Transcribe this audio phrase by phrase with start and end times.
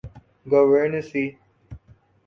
[0.51, 1.25] Guernsey